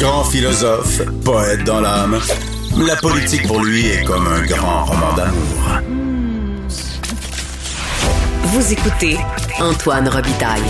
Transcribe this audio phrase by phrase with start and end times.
[0.00, 2.18] Grand philosophe, poète dans l'âme,
[2.86, 5.82] la politique pour lui est comme un grand roman d'amour.
[8.44, 9.18] Vous écoutez
[9.60, 10.62] Antoine Robitaille,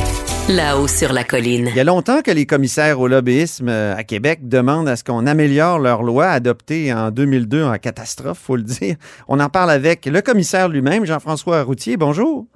[0.49, 1.69] là-haut sur la colline.
[1.69, 5.05] Il y a longtemps que les commissaires au lobbyisme euh, à Québec demandent à ce
[5.05, 8.97] qu'on améliore leur loi adoptée en 2002 en catastrophe, faut le dire.
[9.29, 11.97] On en parle avec le commissaire lui-même, Jean-François Routier.
[11.97, 12.47] Bonjour.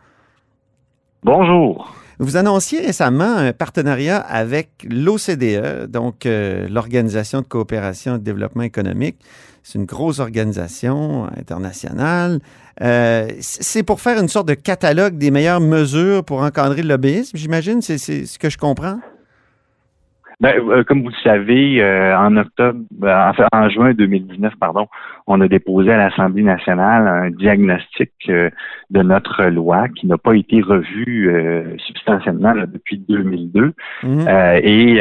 [1.23, 1.95] Bonjour.
[2.18, 8.62] Vous annonciez récemment un partenariat avec l'OCDE, donc euh, l'Organisation de coopération et de développement
[8.62, 9.16] économique.
[9.62, 12.40] C'est une grosse organisation internationale.
[12.82, 17.37] Euh, c'est pour faire une sorte de catalogue des meilleures mesures pour encadrer le lobbyisme,
[17.37, 17.80] j'imagine?
[17.80, 18.98] C'est ce que je comprends?
[20.40, 24.88] Ben, euh, comme vous le savez, euh, en octobre, euh, enfin, en juin 2019, pardon,
[25.26, 30.60] on a déposé à l'Assemblée nationale un diagnostic de notre loi qui n'a pas été
[30.60, 34.29] revu substantiellement depuis 2002 Mhm.
[34.63, 35.01] et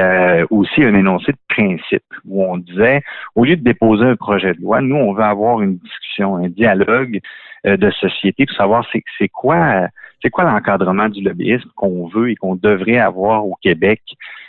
[0.50, 3.02] aussi un énoncé de principe où on disait,
[3.36, 6.48] au lieu de déposer un projet de loi, nous, on veut avoir une discussion, un
[6.48, 7.20] dialogue
[7.66, 9.88] de société pour savoir c'est c'est quoi
[10.24, 14.02] c'est quoi l'encadrement du lobbyisme qu'on veut et qu'on devrait avoir au Québec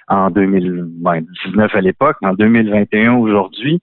[0.08, 3.80] en 2019 à l'époque, en 2021 aujourd'hui?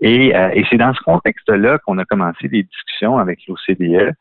[0.00, 4.14] Et, euh, et c'est dans ce contexte-là qu'on a commencé des discussions avec l'OCDE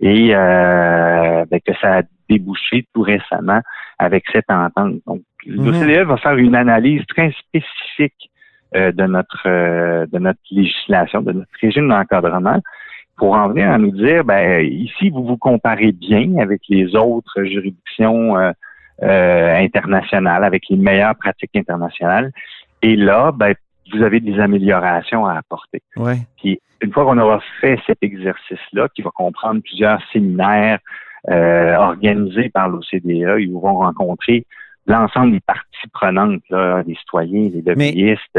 [0.00, 3.60] et euh, ben, que ça a débouché tout récemment
[3.98, 4.96] avec cette entente.
[5.06, 8.30] Donc, l'OCDE va faire une analyse très spécifique
[8.76, 12.60] euh, de notre euh, de notre législation, de notre régime d'encadrement,
[13.16, 17.44] pour en venir à nous dire, ben ici vous vous comparez bien avec les autres
[17.44, 18.50] juridictions euh,
[19.02, 22.32] euh, internationales, avec les meilleures pratiques internationales,
[22.82, 23.54] et là, ben
[23.92, 25.82] vous avez des améliorations à apporter.
[25.96, 26.18] Ouais.
[26.36, 30.78] Puis une fois qu'on aura fait cet exercice-là, qui va comprendre plusieurs séminaires
[31.30, 34.44] euh, organisés par l'OCDE, ils vont rencontrer
[34.86, 38.38] l'ensemble des parties prenantes, là, les citoyens, les lobbyistes.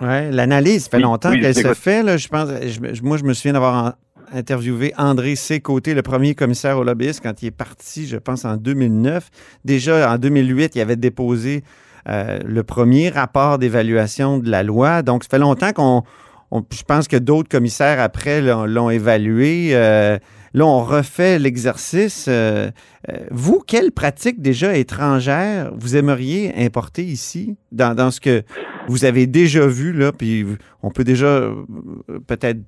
[0.00, 2.02] Ouais, l'analyse, ça fait Oui, longtemps oui, qu'elle se fait.
[2.02, 3.92] Là, je pense, je- moi, je me souviens d'avoir en-
[4.38, 5.60] interviewé André C.
[5.60, 9.28] Côté, le premier commissaire au lobbyiste, quand il est parti, je pense, en 2009.
[9.64, 11.64] Déjà, en 2008, il avait déposé
[12.08, 15.02] euh, le premier rapport d'évaluation de la loi.
[15.02, 16.02] Donc, ça fait longtemps qu'on...
[16.50, 19.70] on- je pense que d'autres commissaires, après, l'ont l'ont évalué.
[19.72, 20.16] Euh,
[20.54, 22.26] là, on refait l'exercice.
[22.28, 22.70] Euh,
[23.08, 28.42] euh, vous, quelle pratique déjà étrangère vous aimeriez importer ici, dans, dans ce que
[28.88, 30.46] vous avez déjà vu, là, puis
[30.82, 31.64] on peut déjà euh,
[32.26, 32.60] peut-être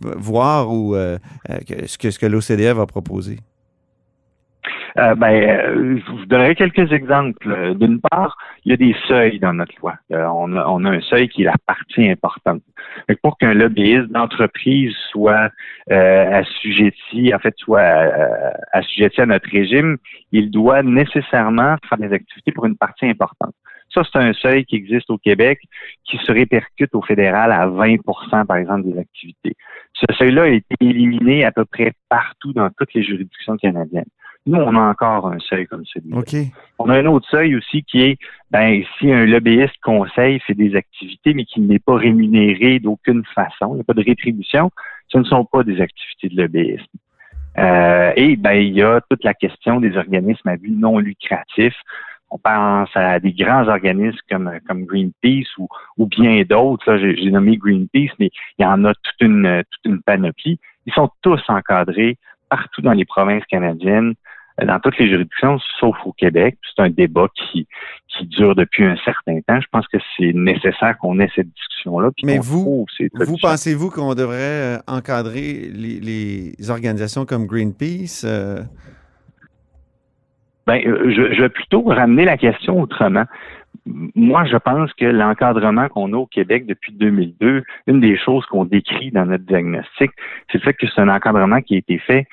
[0.00, 3.38] voir ou, ce que, ce que l'OCDE va proposer?
[4.96, 7.74] Euh, ben, euh, je vous donnerai quelques exemples.
[7.74, 9.96] D'une part, il y a des seuils dans notre loi.
[10.12, 12.62] Euh, on, a, on a un seuil qui est la partie importante.
[13.22, 15.50] Pour qu'un lobbyiste d'entreprise soit
[15.90, 18.10] euh, assujetti, en fait, soit
[18.72, 19.98] assujetti à notre régime,
[20.32, 23.54] il doit nécessairement faire des activités pour une partie importante.
[23.94, 25.60] Ça, c'est un seuil qui existe au Québec
[26.04, 29.54] qui se répercute au fédéral à 20% par exemple, des activités.
[29.94, 34.04] Ce seuil-là a été éliminé à peu près partout dans toutes les juridictions canadiennes.
[34.46, 36.16] Nous, on a encore un seuil comme celui-là.
[36.78, 38.18] On a un autre seuil aussi qui est,
[38.50, 43.72] ben, si un lobbyiste conseil fait des activités, mais qui n'est pas rémunéré d'aucune façon,
[43.72, 44.70] il n'y a pas de rétribution,
[45.08, 46.86] ce ne sont pas des activités de lobbyisme.
[47.58, 51.74] Euh, et ben, il y a toute la question des organismes à but non lucratif.
[52.30, 56.90] On pense à des grands organismes comme, comme Greenpeace ou, ou bien d'autres.
[56.90, 60.58] Là, J'ai nommé Greenpeace, mais il y en a toute une, toute une panoplie.
[60.86, 62.16] Ils sont tous encadrés
[62.48, 64.14] partout dans les provinces canadiennes
[64.64, 66.56] dans toutes les juridictions, sauf au Québec.
[66.74, 67.66] C'est un débat qui,
[68.08, 69.60] qui dure depuis un certain temps.
[69.60, 72.10] Je pense que c'est nécessaire qu'on ait cette discussion-là.
[72.24, 72.86] Mais vous-
[73.26, 78.24] Vous pensez-vous qu'on devrait euh, encadrer les, les organisations comme Greenpeace?
[78.24, 78.62] euh,
[80.66, 83.24] Ben, euh, je, je vais plutôt ramener la question autrement.
[83.86, 88.66] Moi, je pense que l'encadrement qu'on a au Québec depuis 2002, une des choses qu'on
[88.66, 90.10] décrit dans notre diagnostic,
[90.52, 92.26] c'est le fait que c'est un encadrement qui a été fait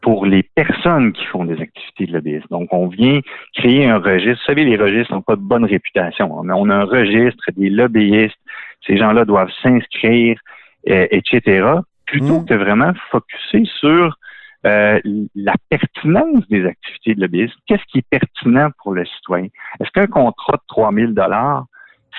[0.00, 2.46] pour les personnes qui font des activités de lobbyisme.
[2.50, 3.20] Donc, on vient
[3.54, 4.40] créer un registre.
[4.42, 6.30] Vous savez, les registres n'ont pas de bonne réputation.
[6.32, 8.38] On a, on a un registre des lobbyistes.
[8.86, 10.38] Ces gens-là doivent s'inscrire,
[10.88, 11.66] euh, etc.
[12.06, 12.46] Plutôt Mm.
[12.46, 14.16] que vraiment focuser sur
[14.66, 15.00] euh,
[15.34, 17.54] la pertinence des activités de lobbyisme.
[17.66, 19.48] Qu'est-ce qui est pertinent pour le citoyen?
[19.80, 21.66] Est-ce qu'un contrat de 3 000 dollars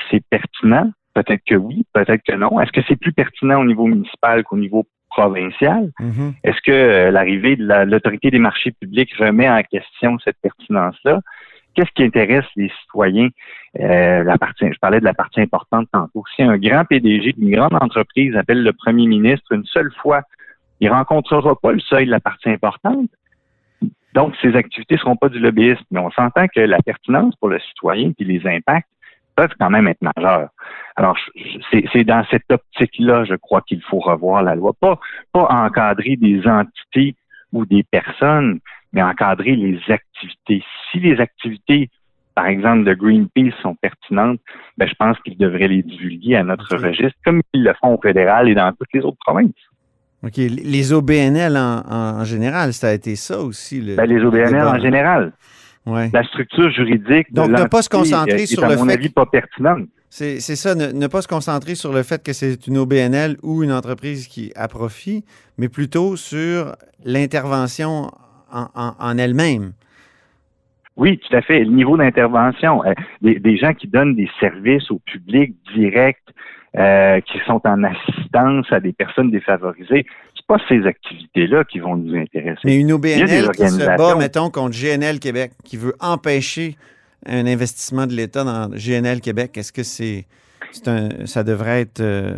[0.10, 0.92] c'est pertinent?
[1.14, 2.60] Peut-être que oui, peut-être que non.
[2.62, 5.91] Est-ce que c'est plus pertinent au niveau municipal qu'au niveau provincial?
[6.00, 6.33] Mhm.
[6.44, 11.21] Est-ce que euh, l'arrivée de la- l'autorité des marchés publics remet en question cette pertinence-là?
[11.75, 13.29] Qu'est-ce qui intéresse les citoyens?
[13.79, 16.23] Euh, la partie, je parlais de la partie importante tantôt.
[16.35, 20.21] Si un grand PDG d'une grande entreprise appelle le premier ministre une seule fois,
[20.79, 23.09] il rencontrera pas le seuil de la partie importante.
[24.15, 25.83] Donc, ces activités ne seront pas du lobbyisme.
[25.91, 28.89] Mais on s'entend que la pertinence pour le citoyen puis les impacts
[29.39, 30.50] peuvent quand même être majeurs.
[30.97, 31.15] Alors,
[31.94, 34.74] c'est dans cette optique-là, je crois qu'il faut revoir la loi.
[34.80, 35.00] Pas,
[35.31, 37.15] pas encadrer des entités
[37.53, 38.59] ou des personnes,
[38.91, 40.62] mais encadrer les activités.
[40.91, 41.89] Si les activités,
[42.36, 44.41] par exemple, de Greenpeace sont pertinentes,
[44.77, 48.01] ben, je pense qu'ils devraient les divulguer à notre registre, comme ils le font au
[48.01, 49.53] fédéral et dans toutes les autres provinces.
[50.21, 50.35] OK.
[50.35, 53.80] Les OBNL en, en- en général, ça a été ça aussi.
[53.80, 55.31] Le, Ben, les le OBNL en général.
[55.89, 56.09] Ouais.
[56.13, 58.75] La structure juridique de Donc, ne pas se l'entité, concentrer euh, sur est, à le
[58.77, 59.88] mon fait avis, pas pertinente.
[60.12, 63.63] C'est ça, ne, ne pas se concentrer sur le fait que c'est une OBNL ou
[63.63, 65.24] une entreprise qui a profit,
[65.57, 66.75] mais plutôt sur
[67.06, 68.09] l'intervention
[68.51, 69.74] en, en- en elle-même.
[70.97, 71.59] Oui, tout à fait.
[71.63, 76.21] Le niveau d'intervention, euh, des, des gens qui donnent des services au public direct,
[76.77, 80.06] euh, qui sont en assistance à des personnes défavorisées,
[80.50, 82.60] pas ces activités-là qui vont nous intéresser.
[82.66, 86.75] Mais une OBNL qui se bat, mettons, contre GNL Québec, qui veut empêcher
[87.28, 90.25] un investissement de l'État dans GNL Québec, est-ce que c'est
[90.72, 92.36] c'est un, ça devrait être, euh,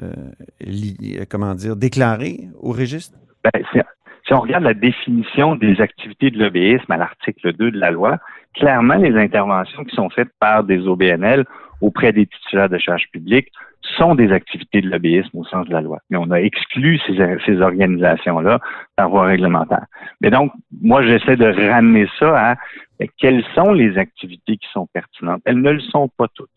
[0.61, 3.17] li- comment dire, déclaré au registre?
[3.43, 3.79] Ben, si,
[4.25, 8.19] si on regarde la définition des activités de lobbyisme à l'article 2 de la loi,
[8.53, 11.45] clairement, les interventions qui sont faites par des OBNL
[11.81, 13.49] auprès des titulaires de charges publiques
[13.97, 15.99] sont des activités de lobbyisme au sens de la loi.
[16.09, 18.59] Mais on a exclu ces, ces organisations-là
[18.95, 19.85] par voie réglementaire.
[20.21, 20.51] Mais donc,
[20.81, 22.55] moi, j'essaie de ramener ça à
[23.17, 25.41] quelles sont les activités qui sont pertinentes?
[25.45, 26.49] Elles ne le sont pas toutes.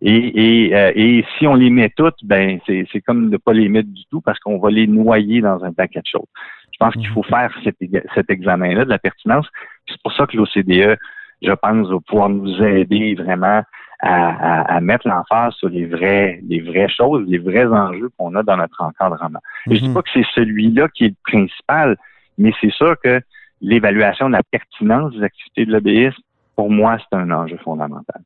[0.00, 3.52] Et, et, euh, et si on les met toutes, ben c'est c'est comme ne pas
[3.52, 6.28] les mettre du tout parce qu'on va les noyer dans un paquet de choses.
[6.72, 7.76] Je pense qu'il faut faire cet,
[8.14, 9.48] cet examen-là de la pertinence.
[9.88, 10.96] C'est pour ça que l'OCDE,
[11.42, 13.62] je pense, va pouvoir nous aider vraiment
[14.00, 18.34] à, à- à mettre l'emphase sur les vraies, les vraies choses, les vrais enjeux qu'on
[18.36, 19.40] a dans notre encadrement.
[19.66, 19.94] Je dis Mhm.
[19.94, 21.96] pas que c'est celui-là qui est le principal,
[22.38, 23.20] mais c'est sûr que
[23.60, 26.22] l'évaluation de la pertinence des activités de lobbyisme,
[26.54, 28.22] pour moi, c'est un enjeu fondamental.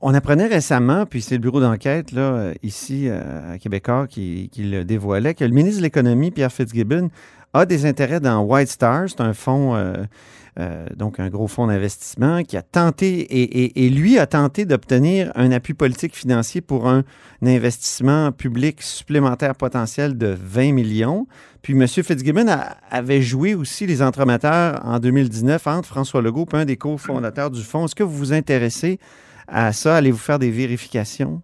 [0.00, 4.84] On apprenait récemment, puis c'est le bureau d'enquête euh, ici euh, à Québécois qui, le
[4.84, 7.10] dévoilait, que le ministre de l'Économie, Pierre Fitzgibbon,
[7.54, 9.08] a des intérêts dans White Star.
[9.08, 13.26] C'est un fonds, euh, donc un gros fonds d'investissement qui a tenté,
[13.74, 17.02] et, lui a tenté d'obtenir un appui politique financier pour un,
[17.42, 21.26] investissement public supplémentaire potentiel de 20 millions.
[21.62, 21.88] Puis M.
[21.88, 22.46] Fitzgibbon
[22.90, 27.86] avait joué aussi les entremetteurs en 2019 entre François Legault un des cofondateurs du fonds.
[27.86, 29.00] Est-ce que vous vous intéressez
[29.50, 29.96] à ça?
[29.96, 31.42] Allez-vous faire des vérifications?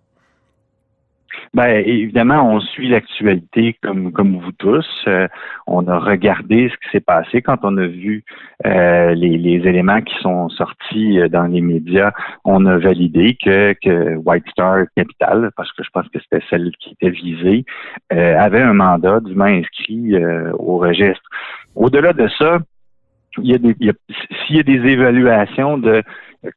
[1.54, 4.86] Ben, évidemment, on suit l'actualité comme, vous tous.
[5.06, 5.28] Euh,
[5.66, 8.24] on a regardé ce qui s'est passé quand on a vu
[8.66, 12.12] euh, les, éléments qui sont sortis euh, dans les médias.
[12.44, 16.90] On a validé que, White Star Capital, parce que je pense que c'était celle qui
[16.92, 17.64] était visée,
[18.10, 20.14] avait un mandat dûment inscrit
[20.58, 21.28] au registre.
[21.74, 22.58] Au-delà de ça,
[23.42, 23.50] il
[23.80, 23.92] y a-
[24.46, 26.02] s'il y a des évaluations de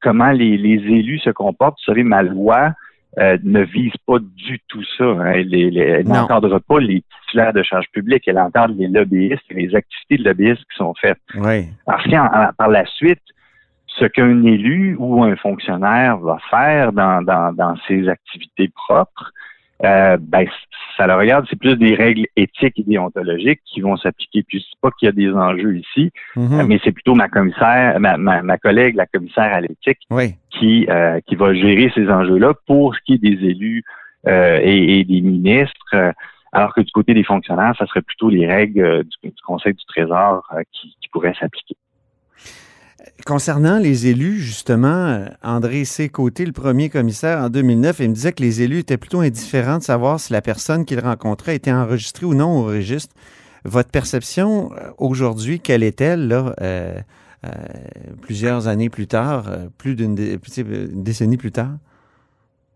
[0.02, 2.72] comment les, les élus se comportent, vous savez, ma loi
[3.18, 5.04] euh, ne vise pas du tout ça.
[5.04, 5.32] hein.
[5.34, 9.56] Elle, elle- elle n'encadre pas les titulaires de charges publiques, elle encadre les lobbyistes et
[9.56, 11.18] les activités de lobbyistes qui sont faites.
[11.36, 11.68] Oui.
[11.86, 13.22] Parce qu'en par la suite,
[13.88, 19.32] ce qu'un élu ou un fonctionnaire va faire dans, dans, dans ses activités propres,
[19.86, 20.46] euh, ben,
[20.98, 24.44] ça le regarde, c'est plus des règles éthiques et déontologiques qui vont s'appliquer.
[24.44, 26.66] Puis c'est pas qu'il y a des enjeux ici, Mhm.
[26.68, 30.36] mais c'est plutôt ma commissaire, ma, ma, ma collègue, la commissaire à l'éthique, Oui.
[30.50, 33.84] qui, euh, qui va gérer ces enjeux-là pour ce qui est des élus
[34.28, 36.12] euh, et, et des ministres, euh,
[36.52, 39.74] alors que du côté des fonctionnaires, ça serait plutôt les règles euh, du, du Conseil
[39.74, 41.76] du Trésor euh, qui, qui pourraient s'appliquer.
[43.26, 46.10] Concernant les élus, justement, André C.
[46.10, 49.78] Côté, le premier commissaire en 2009, il me disait que les élus étaient plutôt indifférents
[49.78, 53.16] de savoir si la personne qu'ils rencontraient était enregistrée ou non au registre.
[53.66, 57.00] Votre perception euh, aujourd'hui, quelle est-elle, là, euh,
[57.46, 57.50] euh,
[58.22, 61.78] plusieurs années plus tard, plus d'une décennie plus tard?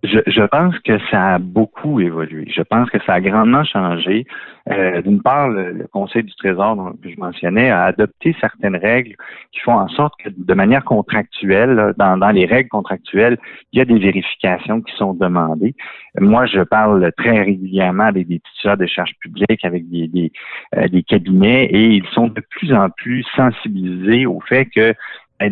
[0.04, 2.46] Je, je pense que ça a beaucoup évolué.
[2.54, 4.26] Je pense que ça a grandement changé.
[4.70, 9.16] Euh, D'une part, le, le Conseil du Trésor, dont je mentionnais, a adopté certaines règles
[9.54, 13.38] qui font en sorte que de manière contractuelle, dans, dans les règles contractuelles,
[13.72, 15.74] il y a des vérifications qui sont demandées.
[16.20, 20.32] Moi, je parle très régulièrement avec des titulaires de charges publiques, avec des, des,
[20.76, 24.94] euh, des cabinets, et ils sont de plus en plus sensibilisés au fait que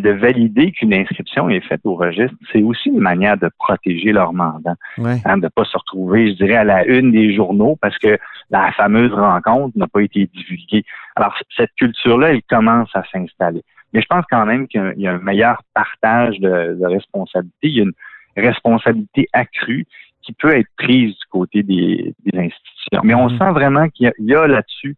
[0.00, 4.32] de valider qu'une inscription est faite au registre, c'est aussi une manière de protéger leur
[4.32, 5.16] mandat, Ouais.
[5.24, 8.18] hein, de ne pas se retrouver, je dirais, à la une des journaux parce que
[8.50, 10.84] la fameuse rencontre n'a pas été divulguée.
[11.16, 13.62] Alors, cette culture-là, elle commence à s'installer.
[13.92, 17.68] Mais je pense quand même qu'il y a un- meilleur partage de, de responsabilité.
[17.68, 17.92] Il y a une
[18.36, 19.86] responsabilité accrue
[20.22, 23.00] qui peut être prise du côté des, des institutions.
[23.04, 23.38] Mais on Mhm.
[23.38, 24.96] sent vraiment qu'il y a, là-dessus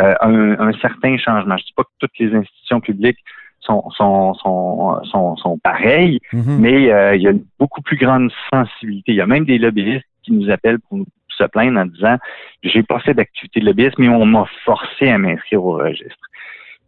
[0.00, 1.56] euh, un, un certain changement.
[1.56, 3.18] Je dis pas que toutes les institutions publiques
[3.66, 6.58] sont, sont, sont, sont, sont pareilles, Mhm.
[6.58, 9.12] mais euh, il y a une beaucoup plus grande sensibilité.
[9.12, 11.06] Il y a même des lobbyistes qui nous appellent pour nous
[11.36, 12.16] se plaindre en disant
[12.62, 16.26] j'ai pas fait d'activité de lobbyisme, mais on m'a forcé à m'inscrire au registre.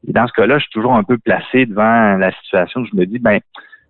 [0.07, 2.95] Et dans ce cas-là, je suis toujours un peu placé devant la situation où je
[2.97, 3.41] me dis ben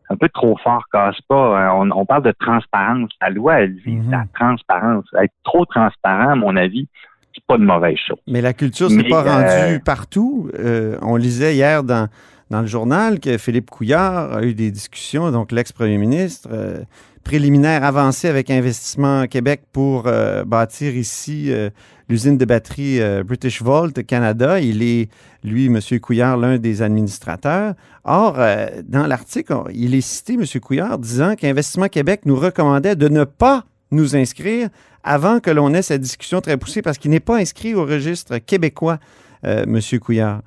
[0.09, 1.35] c'est un peu trop fort, casse pas.
[1.69, 3.11] Euh, On, on parle de transparence.
[3.21, 4.11] La loi, elle vise Mhm.
[4.13, 5.05] la transparence.
[5.21, 6.87] Être trop transparent, à mon avis,
[7.35, 8.17] c'est pas de mauvaise chose.
[8.29, 10.49] Mais la culture Mais, pas rendue euh, partout.
[10.59, 12.09] Euh, on lisait hier dans,
[12.51, 16.83] dans le journal que Philippe Couillard a eu des discussions, donc l'ex-premier ministre, euh,
[17.27, 21.71] préliminaire avancé avec Investissement Québec pour euh, bâtir ici euh,
[22.09, 24.61] l'usine de batterie euh, British Volt Canada.
[24.61, 25.11] Il est,
[25.43, 25.81] lui, M.
[26.01, 27.75] Couillard, l'un des administrateurs.
[28.05, 28.39] Or,
[28.85, 30.45] dans l'article, il est cité, M.
[30.61, 34.69] Couillard, disant qu'Investissement Québec nous recommandait de ne pas nous inscrire
[35.03, 38.39] avant que l'on ait cette discussion très poussée parce qu'il n'est pas inscrit au registre
[38.39, 38.99] québécois,
[39.43, 39.81] M.
[40.01, 40.43] Couillard.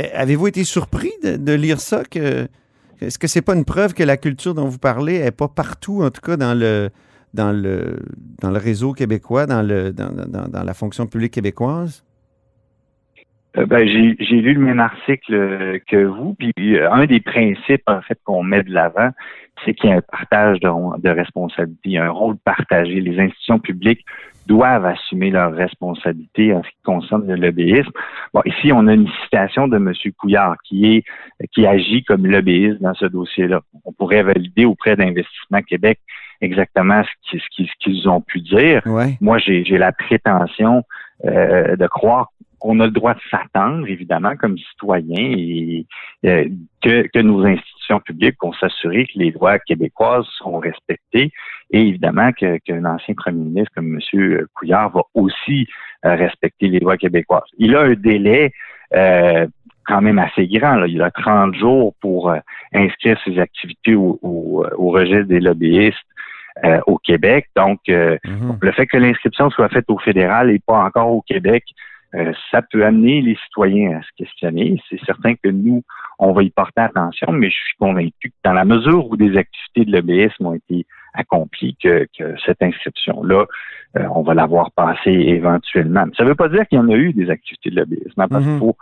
[0.00, 2.02] Euh, Avez-vous été surpris de, lire ça?
[3.00, 6.02] Est-ce que c'est pas une preuve que la culture dont vous parlez n'est pas partout,
[6.02, 6.90] en tout cas dans le,
[7.34, 7.98] dans le,
[8.40, 12.02] dans le réseau québécois, dans, le, dans, dans- dans la fonction publique québécoise?
[13.56, 17.20] Euh, ben, j'ai j'ai lu le même article euh, que vous, puis euh, un des
[17.20, 19.10] principes en fait qu'on met de l'avant,
[19.64, 20.68] c'est qu'il y a un partage de,
[21.00, 23.00] de responsabilités, un rôle partagé.
[23.00, 24.04] Les institutions publiques
[24.46, 27.90] doivent assumer leurs responsabilités en ce qui concerne le lobbyisme.
[28.32, 29.92] Bon, ici, on a une citation de M.
[30.18, 31.04] Couillard qui est
[31.52, 33.62] qui agit comme lobbyiste dans ce dossier-là.
[33.84, 35.98] On pourrait valider auprès d'Investissement Québec
[36.40, 38.82] exactement ce qu'ils ce ont pu dire.
[39.20, 40.84] Moi, j'ai j'ai la prétention
[41.26, 42.30] euh, de croire
[42.60, 45.86] qu'on a le droit de s'attendre, évidemment, comme citoyen, et
[46.26, 46.44] euh,
[46.82, 51.32] que, que nos institutions publiques vont s'assurer que les lois québécoises sont respectées
[51.72, 54.46] et évidemment que- qu'un ancien premier ministre comme M.
[54.54, 55.66] Couillard va aussi
[56.04, 57.42] euh, respecter les lois québécoises.
[57.58, 58.52] Il a un délai
[58.94, 59.46] euh,
[59.86, 60.76] quand même assez grand.
[60.76, 60.86] Là.
[60.86, 62.38] Il a 30 jours pour euh,
[62.72, 65.98] inscrire ses activités au, au, au registre des lobbyistes
[66.64, 67.46] euh, au Québec.
[67.56, 68.58] Donc, euh, Mhm.
[68.60, 71.64] le fait que l'inscription soit faite au fédéral et pas encore au Québec,
[72.14, 74.80] euh, ça peut amener les citoyens à se questionner.
[74.88, 75.82] C'est certain que nous,
[76.18, 79.36] on va y porter attention, mais je suis convaincu que dans la mesure où des
[79.36, 83.44] activités de l'OBSM ont été accomplies, que, que cette inscription-là,
[83.96, 86.06] euh, on va l'avoir passée éventuellement.
[86.06, 88.20] Mais ça ne veut pas dire qu'il y en a eu des activités de l'OBSM,
[88.20, 88.50] hein, parce Mhm.
[88.50, 88.76] qu'il faut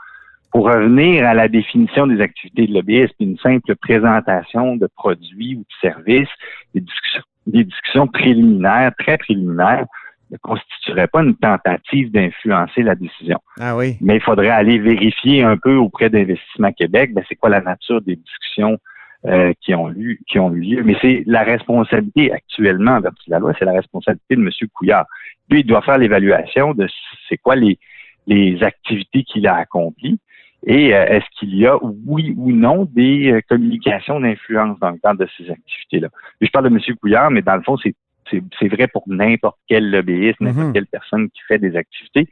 [0.50, 5.60] pour revenir à la définition des activités de lobbyisme, une simple présentation de produits ou
[5.60, 6.28] de services,
[6.74, 9.86] des discussions, des discussions préliminaires, très préliminaires,
[10.30, 13.38] ne constituerait pas une tentative d'influencer la décision.
[13.58, 13.96] Ah oui.
[14.00, 18.00] Mais il faudrait aller vérifier un peu auprès d'Investissement Québec, ben, c'est quoi la nature
[18.02, 18.78] des discussions
[19.26, 20.82] euh, qui ont eu qui ont eu lieu.
[20.84, 24.50] Mais c'est la responsabilité actuellement, en vertu de la loi, c'est la responsabilité de M.
[24.74, 25.06] Couillard.
[25.50, 26.86] Lui, il doit faire l'évaluation de
[27.28, 27.78] c'est quoi les,
[28.26, 30.18] les activités qu'il a accomplies
[30.66, 34.98] et euh, est-ce qu'il y a, oui ou non, des euh, communications d'influence dans le
[34.98, 36.08] cadre de ces activités-là.
[36.40, 36.96] Je parle de M.
[37.00, 37.94] Couillard, mais dans le fond, c'est
[38.30, 40.72] c'est vrai pour n'importe quel lobbyiste, n'importe Mhm.
[40.72, 42.28] quelle personne qui fait des activités.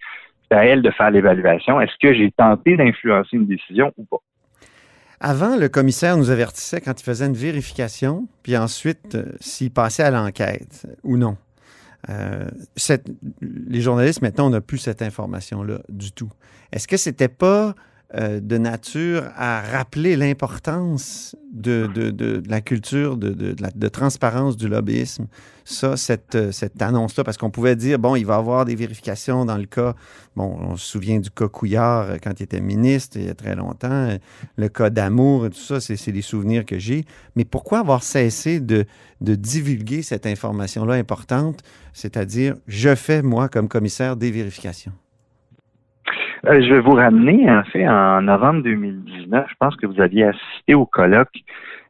[0.51, 1.81] C'est à elle de faire l'évaluation.
[1.81, 4.19] Est-ce que j'ai tenté d'influencer une décision ou pas?
[5.21, 10.03] Avant, le commissaire nous avertissait quand il faisait une vérification, puis ensuite euh, s'il passait
[10.03, 11.37] à l'enquête ou non.
[12.11, 13.09] Euh, cette-
[13.41, 16.31] les journalistes, maintenant, on n'a plus cette information-là du tout.
[16.71, 17.75] Est-ce que c'était pas
[18.15, 25.27] euh, de nature à rappeler l'importance de, de- la culture de, transparence du lobbyisme,
[25.65, 28.77] ça, cette, euh, cette annonce-là, parce qu'on pouvait dire, bon, il va y avoir des
[28.77, 29.97] vérifications dans le cas,
[30.37, 33.35] bon, on se souvient du cas Couillard euh, quand il était ministre, il y a
[33.35, 34.17] très longtemps,
[34.57, 37.05] le cas d'amour et tout ça, c'est des souvenirs que j'ai.
[37.35, 38.85] Mais pourquoi avoir cessé de,
[39.21, 41.61] de divulguer cette information-là importante,
[41.93, 44.93] c'est-à-dire, je fais, moi, comme commissaire, des vérifications?
[46.47, 50.25] Euh, je vais vous ramener, en fait, en novembre 2019, je pense que vous aviez
[50.25, 51.41] assisté au colloque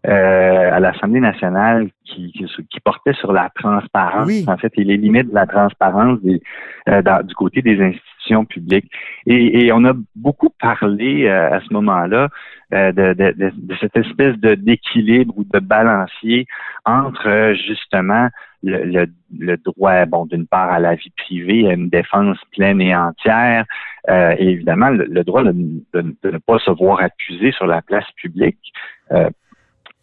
[0.06, 4.44] euh, à l'Assemblée nationale qui, qui, qui portait sur la transparence, Oui.
[4.46, 6.40] en fait, et les limites de la transparence des,
[6.88, 8.90] euh, dans- du côté des institutions publiques.
[9.26, 12.28] Et, et on a beaucoup parlé euh, à ce moment-là
[12.72, 16.46] euh, de, de, de, cette espèce de d'équilibre ou de balancier
[16.84, 18.28] entre justement
[18.62, 19.06] le, le,
[19.38, 23.64] le droit, bon, d'une part à la vie privée, à une défense pleine et entière,
[24.08, 27.66] euh, et évidemment le, le droit de, de- de ne pas se voir accusé sur
[27.66, 28.72] la place publique.
[29.12, 29.28] Euh,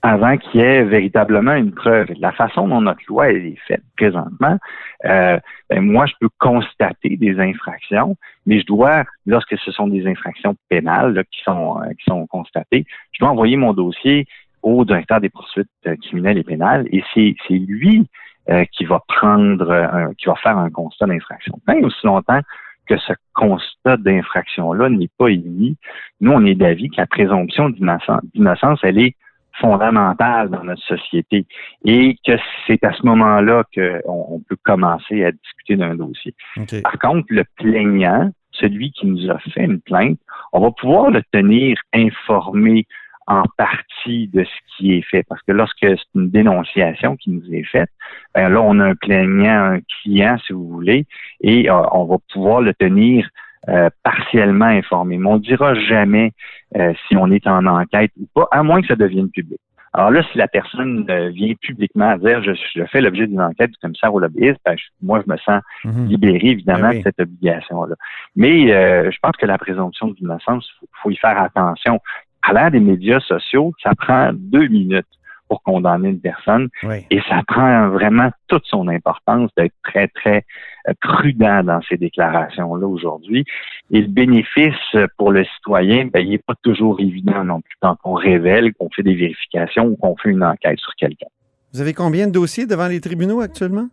[0.05, 2.07] avant qu'il y ait véritablement une preuve.
[2.19, 4.57] La façon dont notre loi est faite présentement,
[5.05, 10.05] euh, ben, moi, je peux constater des infractions, mais je dois, lorsque ce sont des
[10.05, 14.25] infractions pénales qui sont euh, qui sont constatées, je dois envoyer mon dossier
[14.61, 18.05] au directeur des poursuites euh, criminelles et pénales, et c'est lui
[18.71, 21.59] qui va prendre, qui va faire un constat d'infraction.
[21.67, 22.41] Même aussi longtemps
[22.87, 25.77] que ce constat d'infraction-là n'est pas émis,
[26.19, 29.15] nous, on est d'avis que la présomption d'innocence, elle est
[29.59, 31.45] fondamentale dans notre société
[31.85, 32.33] et que
[32.65, 36.33] c'est à ce moment-là qu'on peut commencer à discuter d'un dossier.
[36.81, 40.19] Par contre, le plaignant, celui qui nous a fait une plainte,
[40.51, 42.85] on va pouvoir le tenir informé
[43.27, 45.23] en partie de ce qui est fait.
[45.23, 47.89] Parce que lorsque c'est une dénonciation qui nous est faite,
[48.35, 51.05] ben là, on a un plaignant, un client, si vous voulez,
[51.41, 53.29] et euh, on va pouvoir le tenir
[53.69, 55.17] euh, partiellement informé.
[55.17, 56.31] Mais on ne dira jamais
[56.75, 59.59] euh, si on est en enquête ou pas, à moins que ça devienne public.
[59.95, 63.77] Alors là, si la personne vient publiquement dire je, je fais l'objet d'une enquête du
[63.77, 66.07] commissaire au lobbyiste, ben, moi, je me sens mhm.
[66.07, 67.93] libéré, évidemment, ben de cette obligation-là.
[68.35, 71.99] Mais je pense que la présomption d'innocence, il faut, y faire attention
[72.41, 75.05] à l'ère des médias sociaux, ça prend deux minutes
[75.53, 76.69] pour condamner une personne.
[77.11, 80.45] Et ça prend vraiment toute son importance d'être très, très
[80.87, 83.45] euh, prudent dans ces déclarations-là aujourd'hui.
[83.91, 87.97] Et le bénéfice pour le citoyen, ben, il n'est pas toujours évident non plus quand
[88.03, 91.27] on révèle, qu'on fait des vérifications ou qu'on fait une enquête sur quelqu'un.
[91.71, 93.89] Vous avez combien de dossiers devant les tribunaux actuellement?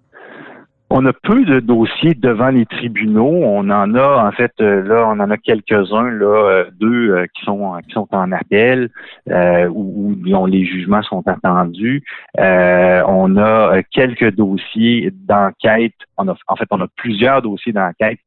[0.92, 3.30] On a peu de dossiers devant les tribunaux.
[3.44, 7.26] On en a, en fait, euh, là, on en a quelques-uns, là, euh, deux euh,
[7.32, 8.90] qui sont qui sont en appel,
[9.28, 12.02] où, où, les jugements sont attendus.
[12.36, 15.94] on a quelques dossiers d'enquête.
[16.16, 18.18] En fait, on a plusieurs dossiers d'enquête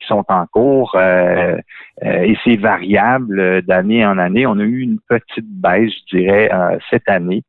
[0.00, 4.46] qui sont en cours et c'est variable d'année en année.
[4.46, 6.50] On a eu une petite baisse, je dirais,
[6.90, 7.42] cette année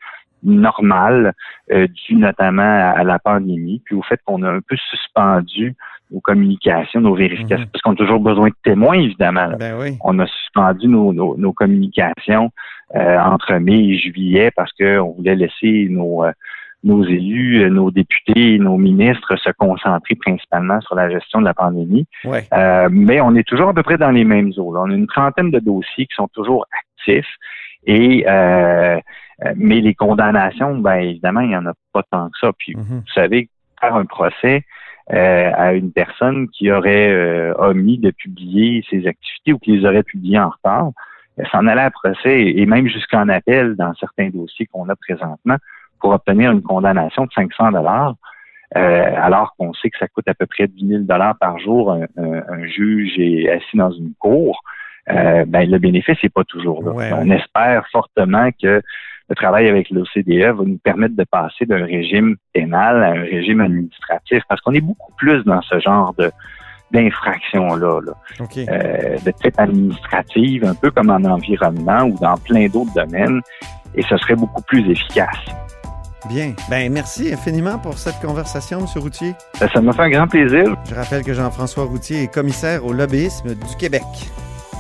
[0.43, 1.33] normal,
[1.71, 5.75] euh, dû notamment à, la pandémie, puis au fait qu'on a un peu suspendu
[6.11, 7.71] nos communications, nos vérifications, mhm.
[7.71, 9.49] parce qu'on a toujours besoin de témoins, évidemment.
[9.59, 12.51] Ben on a suspendu nos, nos, communications
[12.95, 16.31] euh, entre mai et juillet parce qu'on voulait laisser nos, euh,
[16.83, 22.05] nos élus, nos députés, nos ministres se concentrer principalement sur la gestion de la pandémie.
[22.91, 24.77] mais on est toujours à peu près dans les mêmes eaux.
[24.77, 27.25] On a une trentaine de dossiers qui sont toujours actifs
[27.87, 28.99] et euh, euh,
[29.55, 32.51] mais les condamnations, ben évidemment, il n'y en a pas tant que ça.
[32.57, 32.83] Puis mhm.
[32.83, 34.63] vous savez, faire un procès
[35.13, 39.85] euh, à une personne qui aurait euh, omis de publier ses activités ou qui les
[39.85, 40.89] aurait publiées en retard,
[41.51, 45.57] s'en aller à procès et même jusqu'en appel dans certains dossiers qu'on a présentement
[45.99, 48.15] pour obtenir une condamnation de 500 dollars.
[48.73, 52.07] alors qu'on sait que ça coûte à peu près 10 000 dollars par jour un,
[52.17, 54.63] un, juge est assis dans une cour,
[55.07, 57.17] ben le bénéfice n'est pas toujours là.
[57.19, 58.81] On espère fortement que
[59.29, 63.61] le travail avec l'OCDE va nous permettre de passer d'un régime pénal à un régime
[63.61, 66.31] administratif parce qu'on est beaucoup plus dans ce genre de
[66.91, 67.99] d'infraction-là,
[68.39, 73.41] euh, de type administrative, un peu comme en environnement ou dans plein d'autres domaines,
[73.95, 75.45] et ce serait beaucoup plus efficace.
[76.29, 76.53] Bien.
[76.69, 78.85] Ben, merci infiniment pour cette conversation, M.
[79.01, 79.33] Routier.
[79.59, 80.75] Ben, ça m'a fait un grand plaisir.
[80.89, 84.03] Je rappelle que Jean-François Routier est commissaire au lobbyisme du Québec.